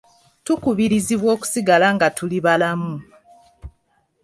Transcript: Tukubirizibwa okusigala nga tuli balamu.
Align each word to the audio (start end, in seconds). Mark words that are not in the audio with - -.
Tukubirizibwa 0.45 1.29
okusigala 1.35 1.87
nga 1.95 2.07
tuli 2.17 2.37
balamu. 2.45 2.93